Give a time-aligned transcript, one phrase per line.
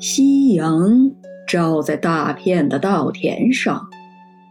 [0.00, 1.10] 夕阳
[1.46, 3.88] 照在大片的稻田上，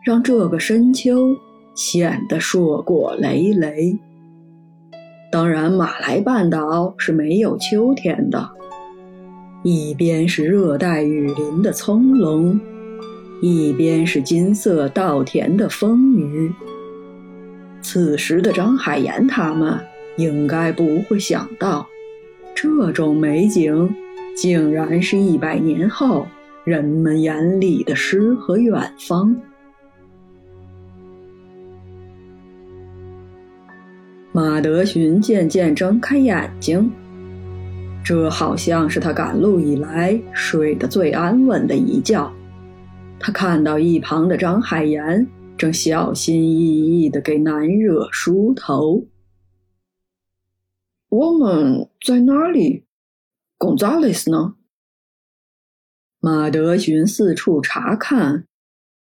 [0.03, 1.35] 让这个深秋
[1.73, 3.97] 显得硕果累累。
[5.31, 8.49] 当然，马来半岛是没有秋天的，
[9.63, 12.59] 一边是热带雨林的葱茏，
[13.41, 16.51] 一边是金色稻田的丰腴。
[17.81, 19.79] 此时的张海岩他们
[20.17, 21.87] 应该不会想到，
[22.53, 23.89] 这种美景。
[24.37, 26.27] 竟然是一百年后
[26.63, 29.35] 人们眼里的诗和远方。
[34.31, 36.91] 马德寻渐渐睁开眼睛，
[38.05, 42.31] 这好像是他赶路以来睡得最安稳的一觉。
[43.19, 49.03] 他看到一旁的张海岩正小心翼翼地给男惹梳头。
[51.09, 52.83] 我们在哪里？
[53.57, 54.55] 贡扎雷斯呢？
[56.19, 58.47] 马德寻四处查看，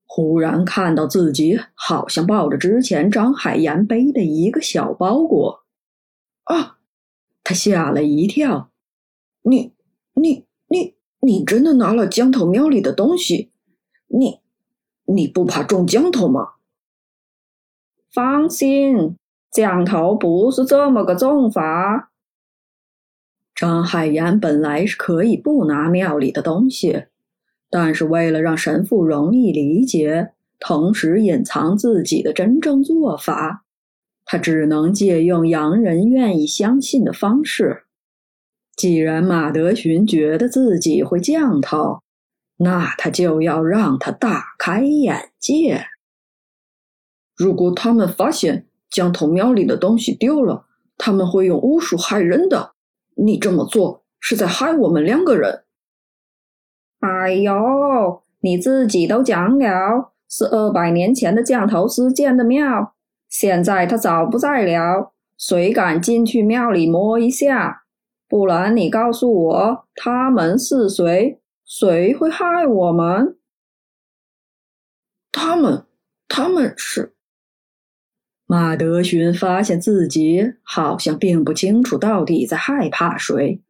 [0.06, 5.66] 忽然看到自己好像抱着之前张海岩背的一个小包裹。
[6.44, 6.78] 啊！
[7.44, 8.72] 他吓了一跳。
[9.42, 9.74] 你、
[10.14, 13.52] 你、你、你真的拿了江头庙里的东西？
[14.08, 14.42] 你、
[15.06, 16.56] 你不怕中江头吗？
[18.12, 19.16] 放心，
[19.52, 22.09] 降头不是这么个中法。
[23.60, 27.08] 张海岩本来是可以不拿庙里的东西，
[27.70, 30.30] 但是为了让神父容易理解，
[30.62, 33.66] 同时隐藏自己的真正做法，
[34.24, 37.84] 他只能借用洋人愿意相信的方式。
[38.78, 42.00] 既然马德寻觉得自己会降头，
[42.60, 45.84] 那他就要让他大开眼界。
[47.36, 50.66] 如果他们发现降头庙里的东西丢了，
[50.98, 52.76] 他们会用巫术害人的。
[53.24, 55.64] 你这么做是在害我们两个人。
[57.00, 62.96] 哎呦，你自己都讲了，是二百年前的降头师建的庙，
[63.30, 67.84] 现在他早不在了，谁敢进去庙里摸一下？
[68.28, 71.40] 不然你告诉我，他们是谁？
[71.66, 73.38] 谁会害我们？
[75.32, 75.86] 他们，
[76.28, 77.16] 他们是。
[78.52, 83.62] 马德寻发现自己好像并不清楚到底在害怕谁。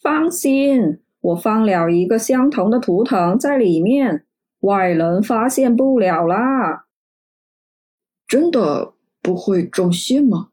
[0.00, 4.26] 放心，我放了一个相同的图腾在里面，
[4.60, 6.86] 外人发现不了啦。
[8.28, 10.50] 真的不会中邪吗？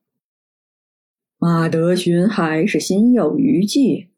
[1.38, 4.09] 马德寻还是心有余悸。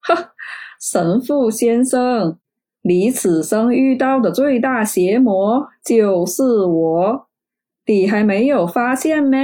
[0.00, 0.32] 哈，
[0.80, 2.38] 神父先生。
[2.82, 7.28] 你此生遇到的最大邪魔就是我，
[7.86, 9.36] 你还没有发现吗？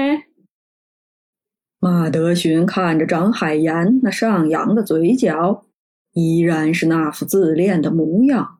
[1.78, 5.66] 马德寻看着张海岩那上扬的嘴角，
[6.12, 8.58] 依然是那副自恋的模样。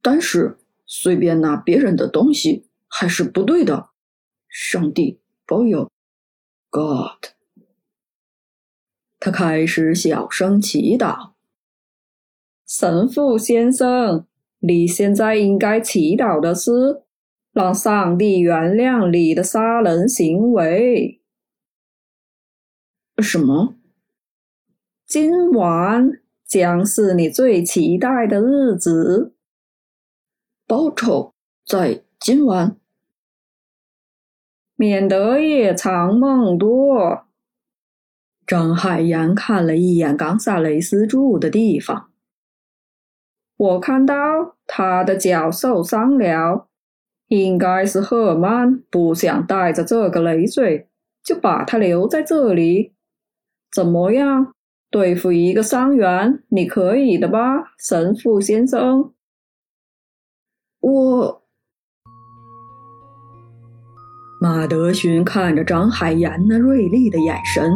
[0.00, 3.90] 但是随便拿别人的东西还是不对的。
[4.48, 5.90] 上帝保佑
[6.70, 7.32] ，God。
[9.20, 11.32] 他开始小声祈祷。
[12.70, 14.28] 神父先生，
[14.60, 17.02] 你现在应该祈祷的是，
[17.52, 21.20] 让上帝原谅你的杀人行为。
[23.18, 23.74] 什么？
[25.04, 29.34] 今晚将是你最期待的日子。
[30.68, 31.34] 报酬
[31.66, 32.76] 在今晚，
[34.76, 37.24] 免得夜长梦多。
[38.46, 42.09] 张海洋看了一眼冈萨雷斯住的地方。
[43.60, 44.14] 我看到
[44.66, 46.66] 他的脚受伤了，
[47.28, 50.88] 应该是赫曼不想带着这个累赘，
[51.22, 52.94] 就把他留在这里。
[53.70, 54.54] 怎么样，
[54.90, 59.12] 对付一个伤员，你可以的吧，神父先生？
[60.80, 61.42] 我，
[64.40, 67.70] 马德寻看着张海岩那锐利的眼神，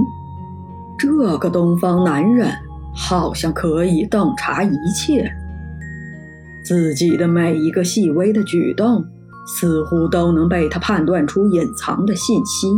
[0.99, 2.51] 这个东方男人
[2.97, 5.31] 好像可以洞察一切。
[6.65, 9.05] 自己的每一个细微的举动，
[9.47, 12.69] 似乎都能被他判断出隐藏的信息。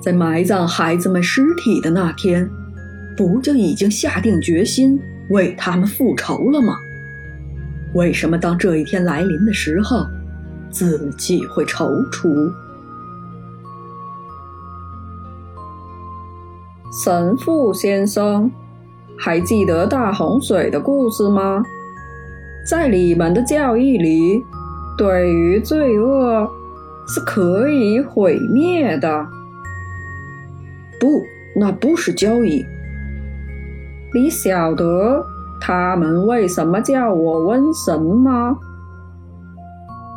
[0.00, 2.48] 在埋葬孩子们尸体的那天，
[3.16, 4.98] 不就已经下定决心
[5.28, 6.74] 为他们复仇了吗？
[7.94, 10.06] 为什么当这一天来临的时候，
[10.70, 12.50] 自己会踌躇？
[17.04, 18.50] 神父先生。
[19.22, 21.62] 还记得大洪水的故事吗？
[22.66, 24.42] 在你们的教义里，
[24.96, 26.48] 对于罪恶
[27.06, 29.26] 是可以毁灭的。
[30.98, 31.22] 不，
[31.54, 32.64] 那不是交易。
[34.14, 35.22] 你晓得
[35.60, 38.56] 他们为什么叫我瘟神吗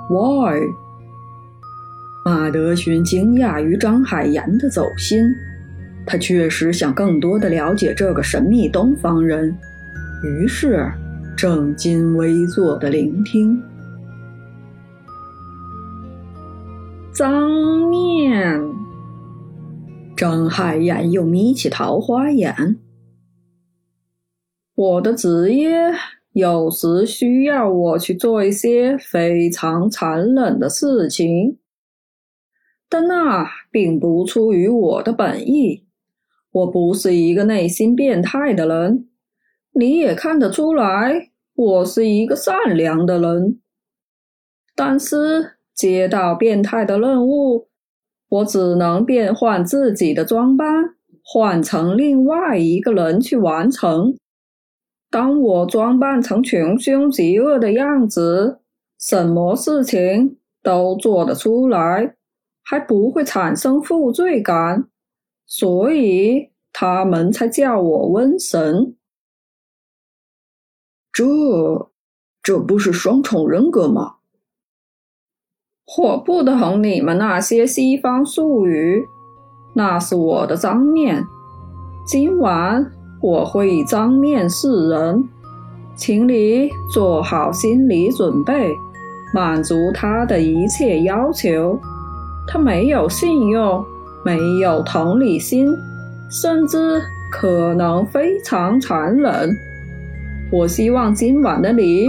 [0.10, 0.62] ？Why？
[2.26, 5.20] 马德勋惊讶于张海岩的走心，
[6.06, 9.58] 他确实想更多的了解这个神秘东方人，
[10.24, 10.92] 于是
[11.36, 13.62] 正襟危坐的聆听。
[17.14, 17.50] 脏
[17.90, 18.62] 面，
[20.16, 22.80] 张海岩又眯起桃花眼。
[24.76, 25.72] 我的职业
[26.34, 31.60] 有时需要我去做一些非常残忍的事情，
[32.90, 35.86] 但那并不出于我的本意。
[36.54, 39.10] 我不是一个内心变态的人，
[39.74, 43.60] 你也看得出来，我是一个善良的人。
[44.76, 47.70] 但是接到变态的任务，
[48.30, 50.68] 我只能变换自己的装扮，
[51.24, 54.16] 换成另外一个人去完成。
[55.10, 58.60] 当我装扮成穷凶极恶的样子，
[59.00, 62.16] 什么事情都做得出来，
[62.64, 64.88] 还不会产生负罪感，
[65.46, 68.96] 所以他们才叫我瘟神。
[71.12, 71.24] 这，
[72.42, 74.16] 这不是双重人格吗？
[75.98, 79.06] 我不懂你们那些西方术语，
[79.76, 81.24] 那是我的脏面。
[82.06, 82.92] 今晚。
[83.22, 85.24] 我会以脏面示人，
[85.96, 88.70] 请你做好心理准备，
[89.34, 91.80] 满足他的一切要求。
[92.46, 93.82] 他没有信用，
[94.24, 95.76] 没有同理心，
[96.30, 99.50] 甚至可能非常残忍。
[100.52, 102.08] 我希望今晚的你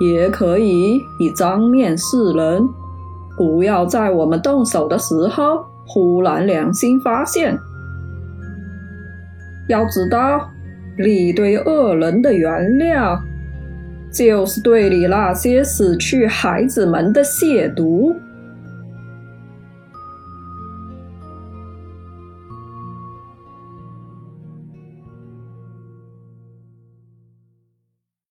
[0.00, 2.62] 也可以以张面示人，
[3.36, 7.58] 不要在我们动手的时候忽然良心发现。
[9.68, 10.48] 要知道。
[10.98, 13.18] 你对恶人的原谅，
[14.12, 18.14] 就是对你那些死去孩子们的亵渎。